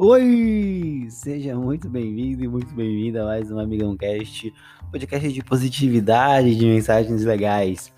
[0.00, 1.08] Oi!
[1.10, 4.54] Seja muito bem-vindo e muito bem-vinda a mais um Amigão Cast,
[4.92, 7.92] podcast de positividade, de mensagens legais.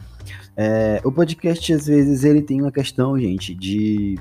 [0.57, 4.19] É, o podcast, às vezes, ele tem uma questão, gente, de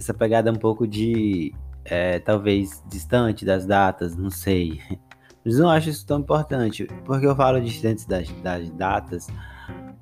[0.00, 1.54] essa pegada um pouco de,
[1.84, 4.80] é, talvez, distante das datas, não sei.
[5.44, 6.88] Mas não acho isso tão importante.
[7.04, 9.28] Porque eu falo distante das, das datas?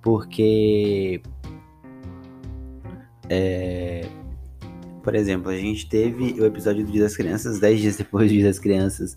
[0.00, 1.20] Porque
[3.28, 4.08] é,
[5.06, 8.34] por exemplo, a gente teve o episódio do Dia das Crianças 10 dias depois do
[8.34, 9.16] Dia das Crianças,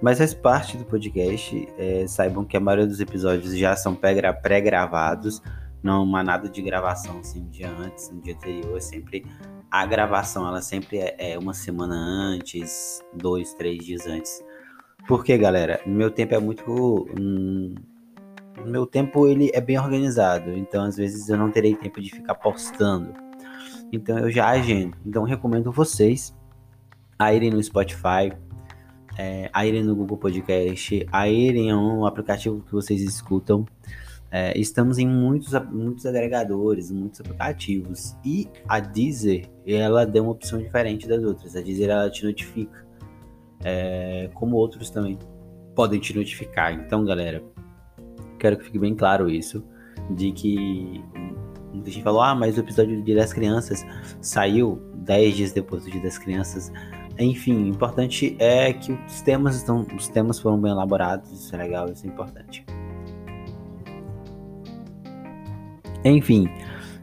[0.00, 1.68] mas faz parte do podcast.
[1.76, 5.42] É, saibam que a maioria dos episódios já são pré-gravados,
[5.82, 8.78] não há nada de gravação assim um dia antes, um dia anterior.
[8.78, 9.26] É sempre
[9.70, 14.42] a gravação, ela sempre é, é uma semana antes, dois, três dias antes.
[15.06, 17.06] Porque, galera, meu tempo é muito.
[17.20, 17.74] Hum,
[18.64, 22.36] meu tempo ele é bem organizado, então às vezes eu não terei tempo de ficar
[22.36, 23.25] postando.
[23.92, 24.96] Então eu já agendo.
[25.04, 26.34] Então recomendo vocês
[27.18, 28.32] a irem no Spotify,
[29.18, 33.64] é, a irem no Google Podcast, a irem um aplicativo que vocês escutam.
[34.30, 38.16] É, estamos em muitos, muitos agregadores, muitos aplicativos.
[38.24, 41.56] E a Deezer, ela deu uma opção diferente das outras.
[41.56, 42.84] A Deezer, ela te notifica.
[43.64, 45.18] É, como outros também
[45.74, 46.74] podem te notificar.
[46.74, 47.42] Então, galera,
[48.38, 49.64] quero que fique bem claro isso.
[50.10, 51.02] De que
[51.76, 53.84] Muita gente falou, ah, mas o episódio do Dia das Crianças
[54.20, 56.72] saiu 10 dias depois do Dia das Crianças.
[57.18, 61.58] Enfim, o importante é que os temas estão, os temas foram bem elaborados, isso é
[61.58, 62.64] legal, isso é importante.
[66.04, 66.48] Enfim,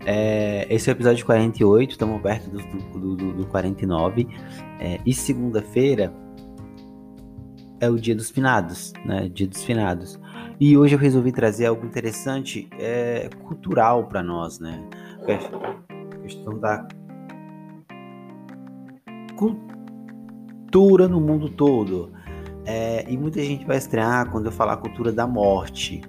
[0.05, 4.27] é, esse é o episódio 48, estamos perto do, do, do, do 49.
[4.79, 6.13] É, e segunda-feira
[7.79, 9.29] é o dia dos finados, né?
[9.29, 10.19] Dia dos finados.
[10.59, 14.83] E hoje eu resolvi trazer algo interessante, é, cultural para nós, né?
[15.21, 16.87] A questão da
[19.35, 22.11] cultura no mundo todo.
[22.65, 26.01] É, e muita gente vai estranhar quando eu falar cultura da morte.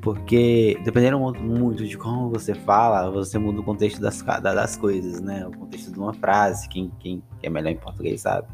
[0.00, 5.44] Porque, dependendo muito de como você fala, você muda o contexto das, das coisas, né?
[5.46, 8.46] O contexto de uma frase, quem, quem é melhor em português sabe.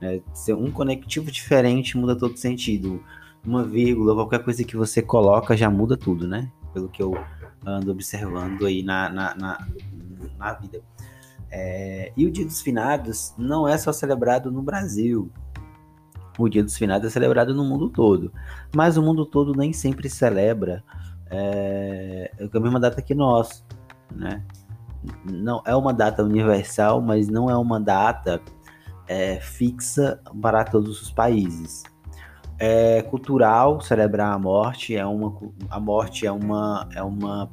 [0.00, 3.02] É, ser um conectivo diferente muda todo sentido
[3.44, 6.50] uma vírgula, qualquer coisa que você coloca já muda tudo, né?
[6.72, 7.12] Pelo que eu
[7.66, 9.66] ando observando aí na, na, na,
[10.38, 10.80] na vida.
[11.50, 15.30] É, e o Dia dos Finados não é só celebrado no Brasil.
[16.38, 18.32] O Dia dos Finados é celebrado no mundo todo.
[18.74, 20.82] Mas o mundo todo nem sempre celebra
[21.30, 23.64] é, a mesma data que nós,
[24.10, 24.42] né?
[25.24, 28.40] Não é uma data universal, mas não é uma data
[29.08, 31.82] é, fixa para todos os países
[32.58, 35.36] é cultural celebrar a morte, é uma,
[35.68, 37.50] a morte é uma, é uma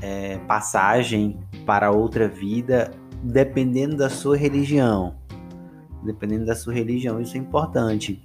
[0.00, 2.90] é, passagem para outra vida,
[3.22, 5.16] dependendo da sua religião.
[6.02, 8.22] Dependendo da sua religião, isso é importante.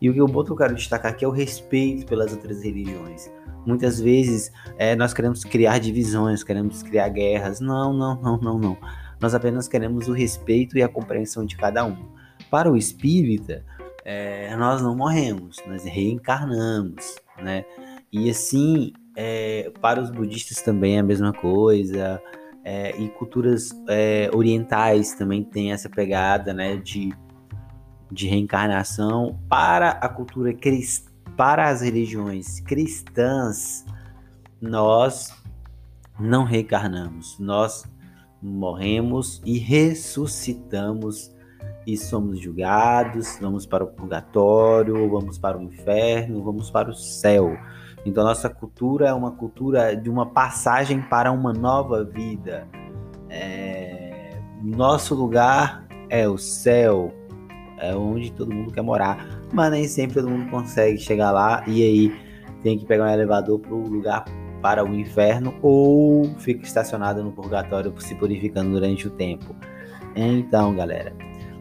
[0.00, 3.30] E o que eu boto, quero destacar aqui é o respeito pelas outras religiões.
[3.66, 7.58] Muitas vezes é, nós queremos criar divisões, queremos criar guerras.
[7.58, 8.76] Não, não, não, não, não.
[9.20, 11.96] Nós apenas queremos o respeito e a compreensão de cada um.
[12.48, 13.64] Para o espírita,
[14.08, 17.64] é, nós não morremos, nós reencarnamos, né?
[18.12, 22.22] E assim, é, para os budistas também é a mesma coisa,
[22.64, 27.12] é, e culturas é, orientais também tem essa pegada, né, de,
[28.12, 29.40] de reencarnação.
[29.48, 33.84] Para a cultura cristã, para as religiões cristãs,
[34.60, 35.34] nós
[36.18, 37.84] não reencarnamos, nós
[38.40, 41.34] morremos e ressuscitamos
[41.86, 47.56] e somos julgados, vamos para o purgatório, vamos para o inferno, vamos para o céu.
[48.04, 52.66] Então nossa cultura é uma cultura de uma passagem para uma nova vida.
[53.30, 54.40] É...
[54.62, 57.14] Nosso lugar é o céu,
[57.78, 61.82] é onde todo mundo quer morar, mas nem sempre todo mundo consegue chegar lá e
[61.82, 62.26] aí
[62.62, 64.24] tem que pegar um elevador para o lugar
[64.60, 69.54] para o inferno ou fica estacionado no purgatório se purificando durante o tempo.
[70.16, 71.12] Então, galera,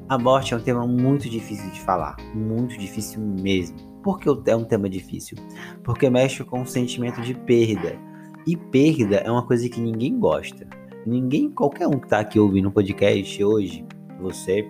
[0.08, 3.78] a morte é um tema muito difícil de falar, muito difícil mesmo.
[4.04, 5.38] Por que é um tema difícil?
[5.84, 7.98] Porque mexe com o sentimento de perda.
[8.46, 10.68] E perda é uma coisa que ninguém gosta.
[11.08, 13.84] Ninguém, qualquer um que está aqui ouvindo o podcast hoje,
[14.22, 14.70] você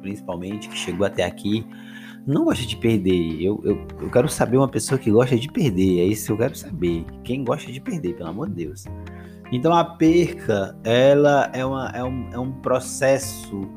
[0.00, 1.66] principalmente, que chegou até aqui,
[2.26, 3.42] não gosta de perder.
[3.42, 6.00] Eu, eu, eu quero saber uma pessoa que gosta de perder.
[6.00, 7.04] É isso que eu quero saber.
[7.24, 8.84] Quem gosta de perder, pelo amor de Deus.
[9.50, 13.68] Então a perca, ela é, uma, é, um, é um processo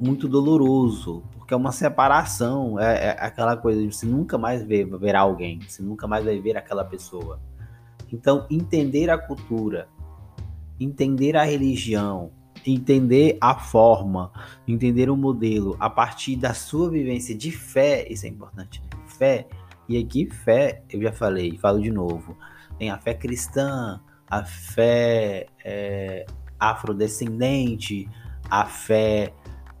[0.00, 4.86] muito doloroso, porque é uma separação, é, é aquela coisa de você nunca mais ver,
[4.98, 7.38] ver alguém, você nunca mais vai ver aquela pessoa.
[8.10, 9.88] Então, entender a cultura,
[10.80, 12.32] entender a religião,
[12.66, 14.32] entender a forma,
[14.66, 18.88] entender o modelo a partir da sua vivência de fé, isso é importante, né?
[19.06, 19.46] Fé.
[19.88, 22.36] E aqui, fé, eu já falei, falo de novo.
[22.78, 26.24] Tem a fé cristã, a fé é,
[26.58, 28.08] afrodescendente,
[28.48, 29.34] a fé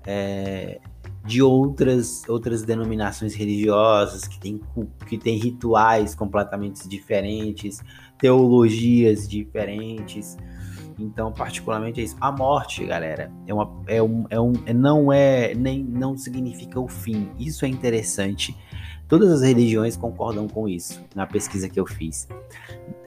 [0.06, 0.80] é,
[1.24, 4.60] de outras, outras denominações religiosas que tem,
[5.06, 7.80] que tem rituais completamente diferentes,
[8.18, 10.36] teologias diferentes.
[10.98, 12.16] Então, particularmente é isso.
[12.20, 16.78] A morte, galera, é uma, é um, é um, é, não é nem não significa
[16.78, 17.30] o fim.
[17.38, 18.56] Isso é interessante.
[19.10, 22.28] Todas as religiões concordam com isso na pesquisa que eu fiz.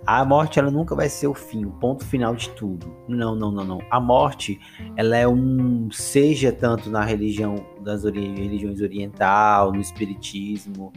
[0.05, 2.93] A morte ela nunca vai ser o fim, o ponto final de tudo.
[3.07, 3.81] Não, não, não, não.
[3.89, 4.59] A morte
[4.97, 10.91] ela é um seja tanto na religião das ori religiões oriental, no espiritismo,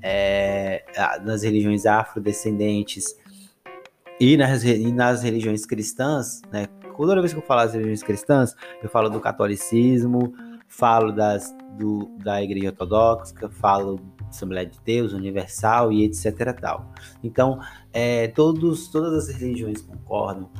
[0.00, 0.82] é,
[1.22, 3.14] nas religiões afrodescendentes
[4.18, 6.66] e nas, e nas religiões cristãs, né?
[6.96, 10.32] Toda vez que eu falo das religiões cristãs, eu falo do catolicismo,
[10.68, 16.52] falo das, do, da igreja ortodoxa, falo Assembleia de Deus, Universal e etc.
[16.60, 16.90] Tal.
[17.22, 17.60] Então,
[17.92, 20.50] é, todos, todas as religiões concordam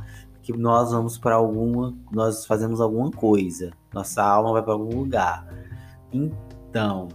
[0.43, 5.45] que nós vamos para alguma, nós fazemos alguma coisa, nossa alma vai para algum lugar.
[6.13, 7.09] Então,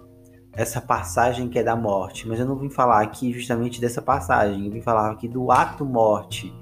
[0.52, 4.66] essa passagem que é da morte, mas eu não vim falar aqui justamente dessa passagem,
[4.66, 6.54] eu vim falar aqui do ato morte.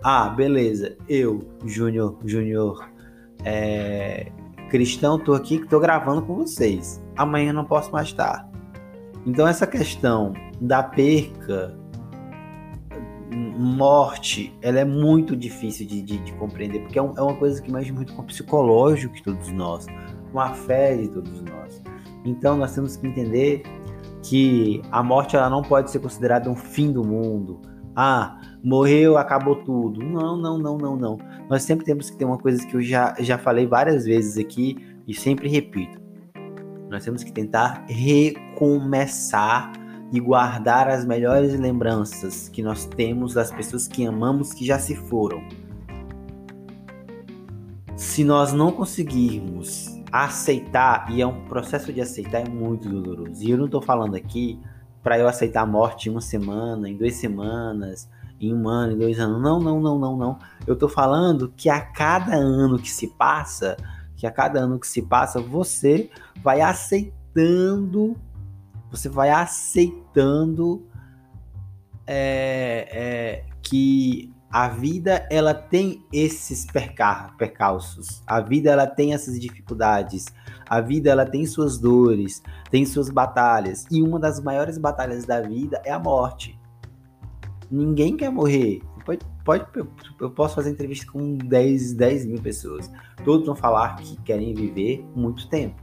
[0.00, 2.88] Ah, beleza, eu, Júnior, Júnior,
[3.44, 4.30] é,
[4.72, 7.04] cristão, tô aqui, tô gravando com vocês.
[7.14, 8.48] Amanhã não posso mais estar.
[9.26, 11.76] Então essa questão da perca,
[13.30, 17.60] morte, ela é muito difícil de, de, de compreender, porque é, um, é, uma coisa
[17.60, 19.84] que mexe muito com o psicológico de todos nós,
[20.32, 21.82] com a fé de todos nós.
[22.24, 23.64] Então nós temos que entender
[24.22, 27.60] que a morte ela não pode ser considerada um fim do mundo.
[27.94, 30.02] Ah, morreu, acabou tudo.
[30.02, 31.18] Não, não, não, não, não.
[31.48, 34.76] Nós sempre temos que ter uma coisa que eu já, já falei várias vezes aqui
[35.06, 36.00] e sempre repito.
[36.88, 39.72] Nós temos que tentar recomeçar
[40.12, 44.94] e guardar as melhores lembranças que nós temos das pessoas que amamos que já se
[44.94, 45.42] foram.
[47.96, 53.42] Se nós não conseguirmos aceitar, e é um processo de aceitar é muito doloroso.
[53.42, 54.60] E eu não estou falando aqui
[55.02, 58.08] para eu aceitar a morte em uma semana, em duas semanas,
[58.46, 59.40] em um ano, em dois anos.
[59.40, 60.38] Não, não, não, não, não.
[60.66, 63.76] Eu estou falando que a cada ano que se passa,
[64.16, 66.10] que a cada ano que se passa, você
[66.42, 68.16] vai aceitando,
[68.90, 70.86] você vai aceitando
[72.06, 79.40] é, é, que a vida ela tem esses perca percalços, a vida ela tem essas
[79.40, 80.26] dificuldades,
[80.68, 85.40] a vida ela tem suas dores, tem suas batalhas e uma das maiores batalhas da
[85.40, 86.60] vida é a morte.
[87.72, 89.66] Ninguém quer morrer, Pode, pode,
[90.20, 92.90] eu posso fazer entrevista com 10, 10 mil pessoas.
[93.24, 95.82] Todos vão falar que querem viver muito tempo.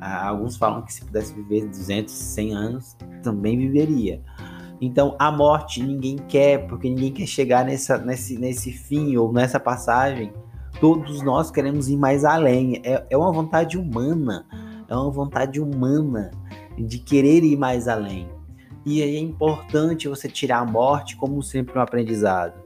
[0.00, 4.22] Ah, alguns falam que se pudesse viver 200, 100 anos, também viveria.
[4.80, 9.58] Então, a morte ninguém quer, porque ninguém quer chegar nessa, nesse, nesse fim ou nessa
[9.58, 10.32] passagem.
[10.80, 12.80] Todos nós queremos ir mais além.
[12.84, 14.46] É, é uma vontade humana.
[14.88, 16.30] É uma vontade humana
[16.78, 18.28] de querer ir mais além.
[18.84, 22.62] E aí é importante você tirar a morte como sempre um aprendizado.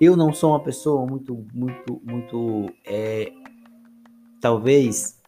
[0.00, 3.32] Eu não sou uma pessoa muito, muito, muito, é,
[4.40, 5.20] talvez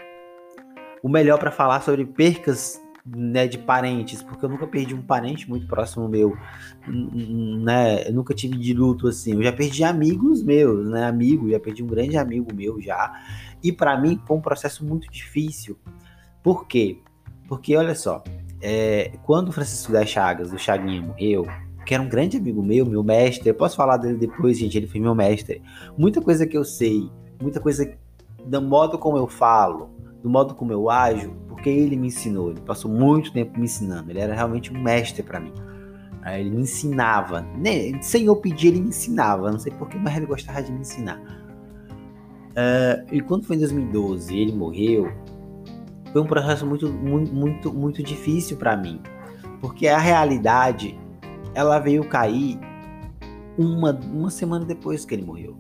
[1.02, 5.48] o melhor para falar sobre percas né, de parentes, porque eu nunca perdi um parente
[5.48, 6.36] muito próximo meu,
[6.86, 8.08] né?
[8.08, 9.34] Eu nunca tive de luto assim.
[9.34, 11.04] Eu já perdi amigos meus, né?
[11.04, 13.12] Amigo, já perdi um grande amigo meu já.
[13.62, 15.76] E para mim foi um processo muito difícil.
[16.42, 16.98] Por quê?
[17.48, 18.22] Porque olha só,
[18.62, 21.46] é, quando o Francisco das Chagas, o Chaguinha, morreu,
[21.84, 24.86] que era um grande amigo meu, meu mestre, eu posso falar dele depois, gente, ele
[24.86, 25.60] foi meu mestre.
[25.98, 27.92] Muita coisa que eu sei, muita coisa
[28.46, 29.90] do modo como eu falo,
[30.22, 34.10] do modo como eu ajo, porque ele me ensinou, ele passou muito tempo me ensinando,
[34.10, 35.52] ele era realmente um mestre para mim.
[36.24, 38.00] Ele me ensinava, né?
[38.00, 41.20] sem eu pedir, ele me ensinava, não sei porquê, mas ele gostava de me ensinar.
[42.52, 45.10] Uh, e quando foi em 2012 ele morreu,
[46.12, 49.00] foi um processo muito, muito, muito, muito difícil para mim,
[49.60, 50.98] porque a realidade
[51.54, 52.58] ela veio cair
[53.56, 55.56] uma, uma semana depois que ele morreu.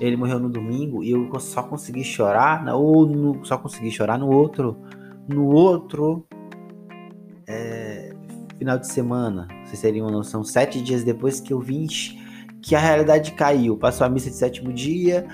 [0.00, 4.30] Ele morreu no domingo e eu só consegui chorar, ou no, só consegui chorar no
[4.30, 4.76] outro,
[5.26, 6.26] no outro
[7.46, 8.14] é,
[8.58, 9.48] final de semana.
[9.64, 11.86] Vocês teriam uma noção, sete dias depois que eu vim,
[12.62, 13.76] que a realidade caiu.
[13.76, 15.26] Passou a missa de sétimo dia,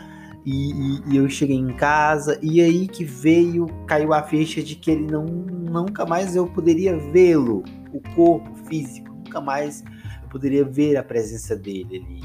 [0.44, 4.76] e, e, e, eu cheguei em casa e aí que veio, caiu a ficha de
[4.76, 9.82] que ele não nunca mais eu poderia vê-lo, o corpo físico, nunca mais
[10.22, 12.22] eu poderia ver a presença dele ali,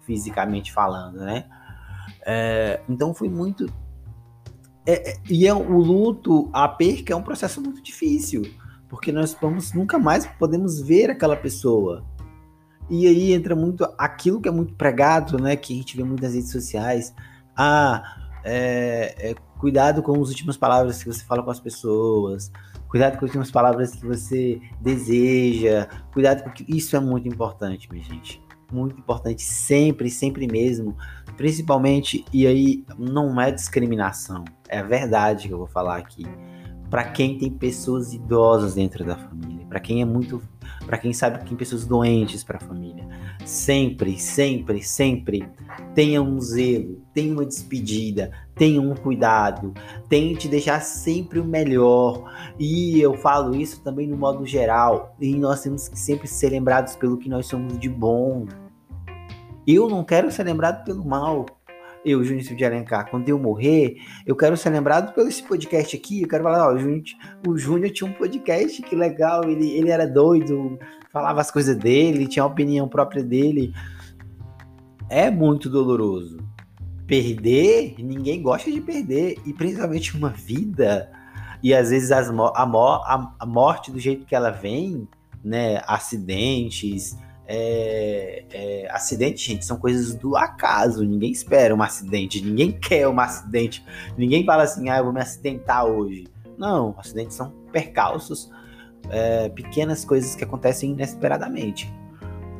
[0.00, 1.46] fisicamente falando, né?
[2.26, 3.72] É, então foi muito.
[4.84, 8.42] É, é, e é, o luto, a perca é um processo muito difícil,
[8.88, 12.04] porque nós vamos nunca mais podemos ver aquela pessoa.
[12.88, 15.54] E aí entra muito aquilo que é muito pregado, né?
[15.54, 17.14] Que a gente vê muito nas redes sociais.
[17.62, 22.50] Ah, é, é, cuidado com as últimas palavras que você fala com as pessoas.
[22.88, 25.86] Cuidado com as últimas palavras que você deseja.
[26.10, 28.42] Cuidado com que isso é muito importante, minha gente.
[28.72, 30.96] Muito importante, sempre, sempre mesmo.
[31.36, 36.24] Principalmente, e aí não é discriminação, é a verdade que eu vou falar aqui.
[36.88, 40.40] Para quem tem pessoas idosas dentro da família, para quem é muito
[40.90, 43.06] para quem sabe que pessoas doentes para a família.
[43.44, 45.48] Sempre, sempre, sempre
[45.94, 49.72] tenha um zelo, tenha uma despedida, tenha um cuidado,
[50.08, 52.28] tente deixar sempre o melhor.
[52.58, 56.96] E eu falo isso também no modo geral, e nós temos que sempre ser lembrados
[56.96, 58.46] pelo que nós somos de bom.
[59.64, 61.46] Eu não quero ser lembrado pelo mal
[62.04, 66.22] eu, Júnior de Alencar, quando eu morrer, eu quero ser lembrado pelo esse podcast aqui.
[66.22, 66.74] Eu quero falar, ó,
[67.46, 70.78] o Júnior tinha um podcast, que legal, ele, ele era doido,
[71.12, 73.74] falava as coisas dele, tinha a opinião própria dele.
[75.08, 76.38] É muito doloroso.
[77.06, 81.10] Perder, ninguém gosta de perder, e principalmente uma vida.
[81.62, 85.06] E às vezes as, a, a, a morte do jeito que ela vem,
[85.44, 85.82] né?
[85.86, 87.16] Acidentes,
[87.52, 91.04] é, é, acidente, gente, são coisas do acaso.
[91.04, 93.84] Ninguém espera um acidente, ninguém quer um acidente.
[94.16, 96.28] Ninguém fala assim, ah, eu vou me acidentar hoje.
[96.56, 98.52] Não, acidentes são percalços,
[99.10, 101.92] é, pequenas coisas que acontecem inesperadamente.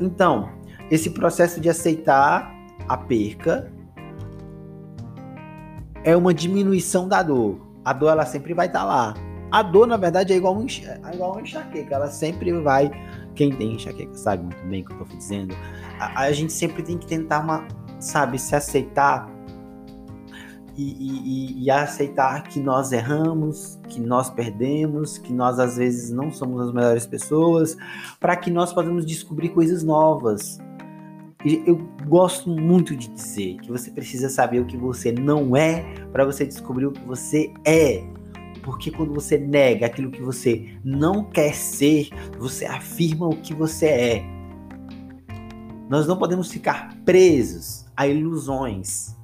[0.00, 0.50] Então,
[0.90, 2.52] esse processo de aceitar
[2.88, 3.72] a perca
[6.02, 7.60] é uma diminuição da dor.
[7.84, 9.14] A dor ela sempre vai estar tá lá.
[9.52, 12.90] A dor, na verdade, é igual um, é igual um enxaqueca, ela sempre vai
[13.40, 15.56] quem tem enxaqueca sabe muito bem o que eu tô dizendo.
[15.98, 17.66] A, a gente sempre tem que tentar uma,
[17.98, 19.30] sabe, se aceitar
[20.76, 26.30] e, e, e, aceitar que nós erramos, que nós perdemos, que nós às vezes não
[26.30, 27.78] somos as melhores pessoas,
[28.18, 30.58] para que nós possamos descobrir coisas novas.
[31.42, 36.26] Eu gosto muito de dizer que você precisa saber o que você não é para
[36.26, 38.04] você descobrir o que você é.
[38.62, 43.86] Porque quando você nega aquilo que você não quer ser, você afirma o que você
[43.86, 44.24] é.
[45.88, 49.16] Nós não podemos ficar presos a ilusões.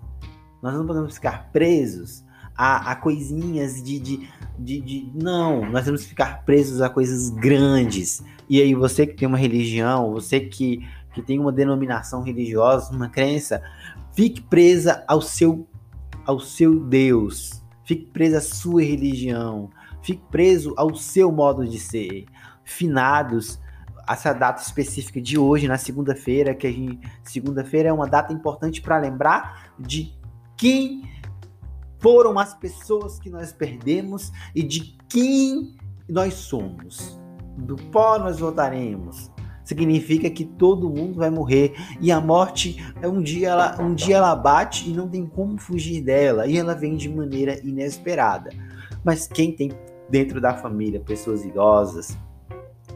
[0.62, 2.24] Nós não podemos ficar presos
[2.56, 4.28] a, a coisinhas de, de,
[4.58, 8.22] de, de, Não, nós temos que ficar presos a coisas grandes.
[8.48, 13.08] E aí, você que tem uma religião, você que, que tem uma denominação religiosa, uma
[13.08, 13.62] crença,
[14.14, 15.68] fique presa ao seu,
[16.24, 19.70] ao seu Deus Fique preso à sua religião.
[20.02, 22.26] Fique preso ao seu modo de ser.
[22.64, 23.60] Finados,
[24.08, 26.98] essa data específica de hoje, na segunda-feira, que a gente.
[27.22, 30.12] Segunda-feira é uma data importante para lembrar de
[30.56, 31.08] quem
[32.00, 35.76] foram as pessoas que nós perdemos e de quem
[36.08, 37.18] nós somos.
[37.56, 39.30] Do pó nós voltaremos
[39.66, 44.16] significa que todo mundo vai morrer e a morte é um dia ela um dia
[44.16, 48.50] ela bate e não tem como fugir dela e ela vem de maneira inesperada.
[49.04, 49.72] Mas quem tem
[50.08, 52.16] dentro da família pessoas idosas,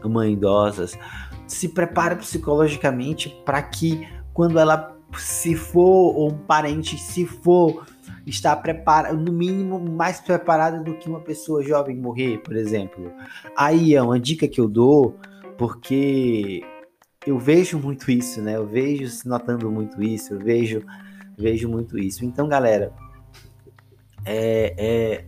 [0.05, 0.97] mães idosas,
[1.45, 7.85] se prepara psicologicamente para que quando ela se for ou um parente se for
[8.25, 13.11] está preparado, no mínimo mais preparado do que uma pessoa jovem morrer, por exemplo.
[13.57, 15.17] Aí é uma dica que eu dou
[15.61, 16.63] porque
[17.23, 18.55] eu vejo muito isso, né?
[18.55, 20.83] Eu vejo se notando muito isso, eu vejo,
[21.37, 22.25] vejo muito isso.
[22.25, 22.91] Então, galera,
[24.25, 25.25] é, é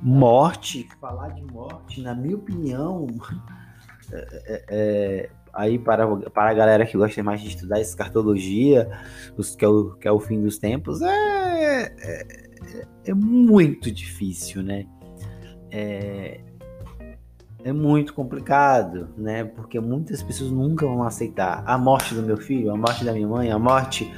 [0.00, 3.06] morte, falar de morte, na minha opinião,
[4.10, 8.88] é, é, é, aí para, para a galera que gosta mais de estudar escartologia,
[9.36, 12.26] os, que, é o, que é o fim dos tempos, é, é,
[13.04, 14.86] é muito difícil, né?
[15.70, 16.40] É,
[17.64, 19.44] é muito complicado, né?
[19.44, 23.26] Porque muitas pessoas nunca vão aceitar a morte do meu filho, a morte da minha
[23.26, 24.12] mãe, a morte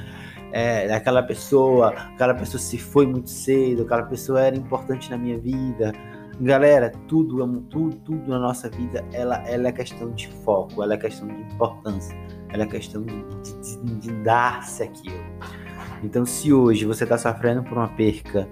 [0.51, 5.37] é, daquela pessoa, aquela pessoa se foi muito cedo, aquela pessoa era importante na minha
[5.39, 5.93] vida.
[6.39, 10.97] Galera, tudo, tudo, tudo na nossa vida, ela, ela é questão de foco, ela é
[10.97, 12.15] questão de importância,
[12.49, 15.19] ela é questão de, de, de dar-se aquilo.
[16.01, 18.47] Então, se hoje você está sofrendo por uma perca,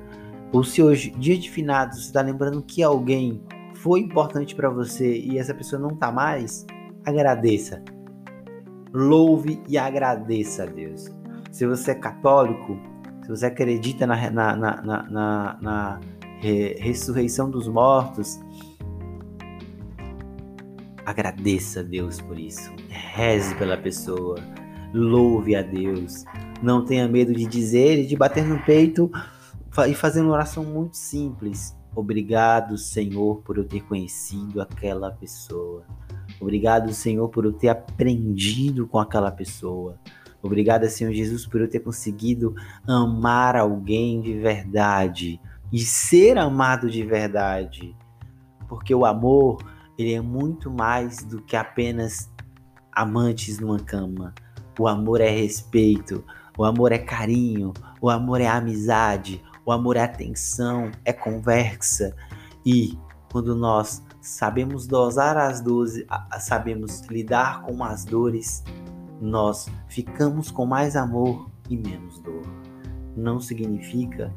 [0.51, 3.41] ou se hoje, dia de finados, você está lembrando que alguém
[3.81, 6.65] foi importante para você e essa pessoa não tá mais,
[7.05, 7.83] agradeça.
[8.93, 11.11] Louve e agradeça a Deus.
[11.51, 12.77] Se você é católico,
[13.23, 15.99] se você acredita na, na, na, na, na
[16.39, 18.39] re, ressurreição dos mortos,
[21.05, 22.71] agradeça a Deus por isso.
[22.89, 24.37] Reze pela pessoa.
[24.93, 26.25] Louve a Deus.
[26.63, 29.11] Não tenha medo de dizer e de bater no peito
[29.87, 31.76] e fazer uma oração muito simples.
[31.97, 35.83] Obrigado, Senhor, por eu ter conhecido aquela pessoa.
[36.39, 39.97] Obrigado, Senhor, por eu ter aprendido com aquela pessoa.
[40.39, 42.53] Obrigado, Senhor Jesus, por eu ter conseguido
[42.87, 45.41] amar alguém de verdade
[45.73, 47.95] e ser amado de verdade.
[48.69, 49.57] Porque o amor,
[49.97, 52.31] ele é muito mais do que apenas
[52.91, 54.35] amantes numa cama.
[54.79, 56.23] O amor é respeito,
[56.55, 62.15] o amor é carinho, o amor é amizade, o amor é atenção, é conversa.
[62.65, 62.97] E
[63.29, 66.05] quando nós sabemos dosar as dores,
[66.39, 68.63] sabemos lidar com as dores,
[69.19, 72.43] nós ficamos com mais amor e menos dor.
[73.13, 74.33] Não significa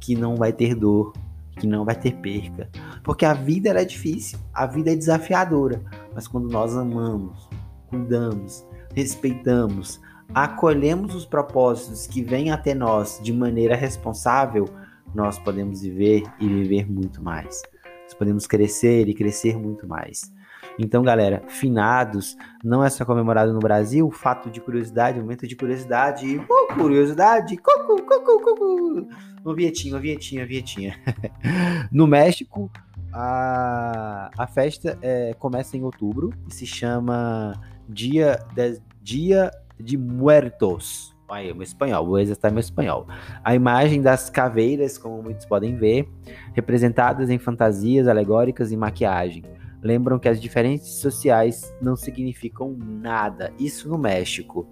[0.00, 1.12] que não vai ter dor,
[1.58, 2.70] que não vai ter perca,
[3.04, 5.82] porque a vida é difícil, a vida é desafiadora,
[6.14, 7.50] mas quando nós amamos,
[7.88, 10.00] cuidamos, respeitamos,
[10.34, 14.68] acolhemos os propósitos que vêm até nós de maneira responsável,
[15.14, 17.62] nós podemos viver e viver muito mais.
[18.04, 20.32] Nós podemos crescer e crescer muito mais.
[20.78, 26.38] Então, galera, finados não é só comemorado no Brasil, fato de curiosidade, momento de curiosidade,
[26.38, 29.08] uh, curiosidade, cucu, cucu, cucu.
[29.44, 30.98] Uma vietinha, uma vietinha, uma vietinha.
[31.90, 32.70] no México,
[33.12, 37.52] a, a festa é, começa em outubro e se chama
[37.88, 41.16] Dia de, Dia de Muertos.
[41.28, 43.06] Aí, meu espanhol, vou exercitar meu espanhol.
[43.44, 46.08] A imagem das caveiras, como muitos podem ver,
[46.52, 49.44] representadas em fantasias alegóricas e maquiagem.
[49.80, 53.52] Lembram que as diferenças sociais não significam nada.
[53.58, 54.68] Isso no México.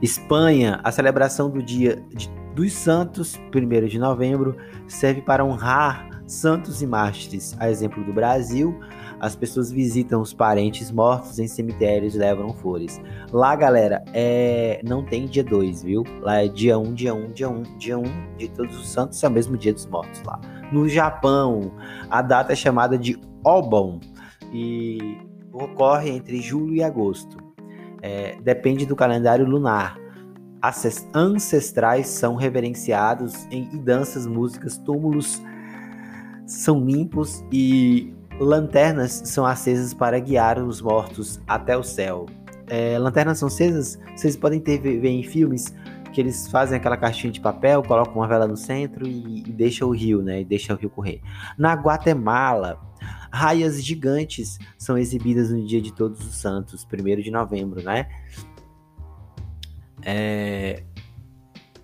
[0.00, 2.00] Espanha, a celebração do Dia
[2.54, 7.56] dos Santos, 1 de novembro, serve para honrar santos e mártires.
[7.58, 8.78] A exemplo do Brasil,
[9.18, 13.00] as pessoas visitam os parentes mortos em cemitérios e levam flores.
[13.32, 14.80] Lá, galera, é...
[14.84, 16.04] não tem dia 2, viu?
[16.20, 18.48] Lá é dia 1, um, dia 1, um, dia 1, um, dia 1 um, de
[18.48, 20.38] todos os santos, é o mesmo dia dos mortos lá.
[20.70, 21.72] No Japão,
[22.10, 23.98] a data é chamada de Obon
[24.52, 25.18] e
[25.52, 27.36] ocorre entre julho e agosto.
[28.02, 29.98] É, depende do calendário lunar.
[31.14, 35.40] Ancestrais são reverenciados em danças, músicas, túmulos
[36.48, 42.26] são limpos e lanternas são acesas para guiar os mortos até o céu.
[42.66, 45.74] É, lanternas são acesas, vocês podem ter ver em filmes
[46.12, 49.88] que eles fazem aquela caixinha de papel, colocam uma vela no centro e, e deixam
[49.88, 50.40] o rio, né?
[50.40, 51.20] E deixam o rio correr.
[51.56, 52.80] Na Guatemala,
[53.30, 58.08] raias gigantes são exibidas no dia de Todos os Santos, 1 de novembro, né?
[60.02, 60.82] É,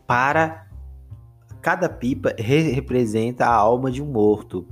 [0.06, 0.66] para
[1.64, 4.68] cada pipa re representa a alma de um morto.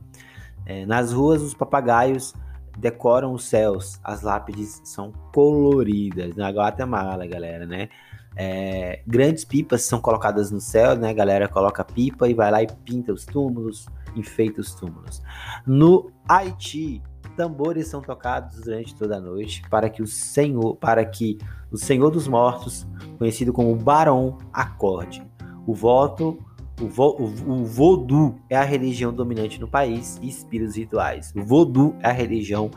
[0.66, 2.34] É, nas ruas, os papagaios
[2.76, 3.98] decoram os céus.
[4.04, 6.36] As lápides são coloridas.
[6.36, 7.88] Na Guatemala, galera, né?
[8.36, 11.08] É, grandes pipas são colocadas no céu, né?
[11.08, 15.22] A galera coloca pipa e vai lá e pinta os túmulos, enfeita os túmulos.
[15.66, 17.02] No Haiti,
[17.38, 21.38] tambores são tocados durante toda a noite para que o Senhor, para que
[21.70, 25.26] o Senhor dos Mortos, conhecido como Barão, acorde.
[25.66, 26.38] O voto
[26.80, 31.32] o, vo, o, o voodoo é a religião dominante no país e inspira os rituais.
[31.36, 32.70] O voodoo é a religião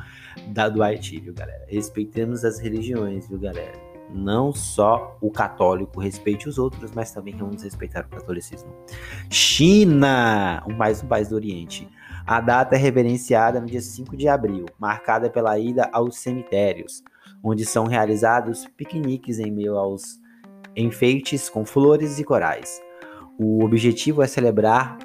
[0.48, 1.66] da, do Haiti, viu, galera?
[1.68, 3.74] Respeitemos as religiões, viu, galera?
[4.14, 8.72] Não só o católico respeite os outros, mas também vamos respeitar o catolicismo.
[9.30, 11.90] China, mais um país do Oriente.
[12.26, 17.04] A data é reverenciada no dia 5 de abril, marcada pela ida aos cemitérios,
[17.44, 20.20] onde são realizados piqueniques em meio aos
[20.76, 22.85] enfeites com flores e corais.
[23.38, 24.98] O objetivo é celebrar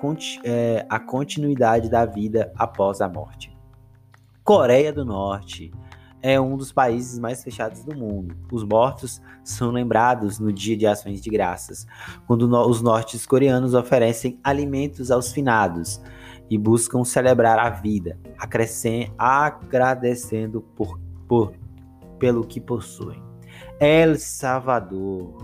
[0.45, 3.57] é, a continuidade da vida após a morte.
[4.45, 5.73] Coreia do Norte
[6.23, 8.37] é um dos países mais fechados do mundo.
[8.53, 11.87] Os mortos são lembrados no Dia de Ações de Graças,
[12.27, 16.01] quando os nortes coreanos oferecem alimentos aos finados
[16.49, 18.16] e buscam celebrar a vida,
[19.19, 21.53] agradecendo por, por,
[22.19, 23.21] pelo que possuem.
[23.81, 25.37] El Salvador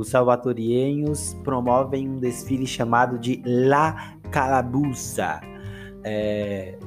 [0.00, 5.40] os salvatorienhos promovem um desfile chamado de La Calabuza.
[6.04, 6.78] É...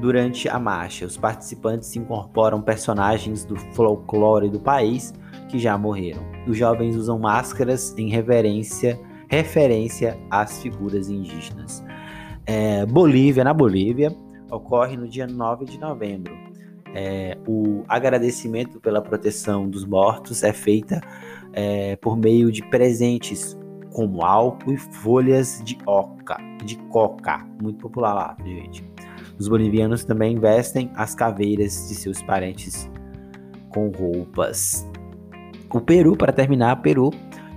[0.00, 1.06] Durante a marcha.
[1.06, 5.14] Os participantes incorporam personagens do folclore do país
[5.48, 6.22] que já morreram.
[6.48, 11.84] Os jovens usam máscaras em reverência, referência às figuras indígenas.
[12.44, 14.14] É, Bolívia, na Bolívia,
[14.50, 16.34] ocorre no dia 9 de novembro.
[16.98, 21.02] É, o agradecimento pela proteção dos mortos é feita
[21.52, 23.54] é, por meio de presentes
[23.92, 28.82] como álcool e folhas de oca, de coca, muito popular lá, gente.
[29.38, 32.90] Os bolivianos também vestem as caveiras de seus parentes
[33.68, 34.88] com roupas.
[35.70, 37.10] O Peru, para terminar, Peru,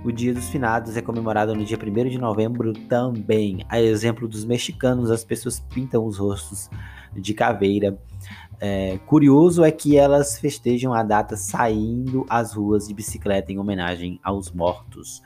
[0.04, 3.64] o Dia dos Finados é comemorado no dia 1 de novembro também.
[3.68, 6.70] A exemplo dos mexicanos, as pessoas pintam os rostos
[7.14, 7.98] de caveira
[8.62, 14.20] é, curioso é que elas festejam a data saindo às ruas de bicicleta em homenagem
[14.22, 15.22] aos mortos.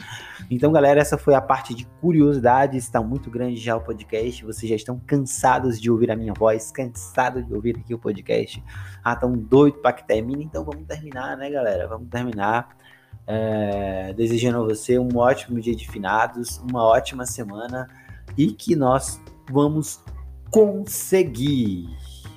[0.49, 2.85] Então, galera, essa foi a parte de curiosidades.
[2.85, 4.45] Está muito grande já o podcast.
[4.45, 8.63] Vocês já estão cansados de ouvir a minha voz, cansados de ouvir aqui o podcast.
[9.03, 10.45] Ah, tão doido para que termine.
[10.45, 11.89] Então, vamos terminar, né, galera?
[11.89, 12.77] Vamos terminar.
[13.27, 17.89] É, desejando a você um ótimo dia de finados, uma ótima semana
[18.37, 20.01] e que nós vamos
[20.51, 21.89] conseguir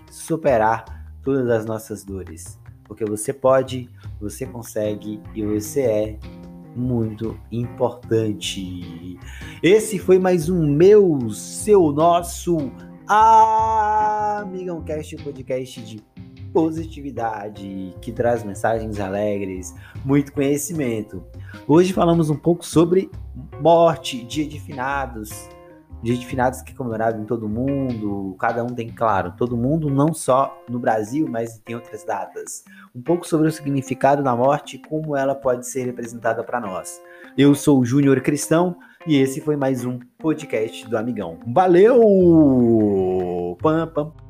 [0.09, 0.85] superar
[1.23, 2.59] todas as nossas dores.
[2.85, 6.19] Porque você pode, você consegue e você é
[6.75, 9.19] muito importante.
[9.61, 12.71] Esse foi mais um meu, seu, nosso
[13.07, 16.01] Amigão Cast, podcast de
[16.57, 21.23] positividade que traz mensagens alegres, muito conhecimento.
[21.67, 23.11] Hoje falamos um pouco sobre
[23.61, 25.29] morte, dia de finados,
[26.01, 29.89] Dia de finados que é comemorado em todo mundo, cada um tem, claro, todo mundo,
[29.89, 32.63] não só no Brasil, mas tem outras datas.
[32.95, 37.01] Um pouco sobre o significado da morte e como ela pode ser representada para nós.
[37.35, 41.39] Eu sou o Júnior Cristão e esse foi mais um podcast do Amigão.
[41.47, 41.97] Valeu!
[43.59, 44.26] Pam, pam.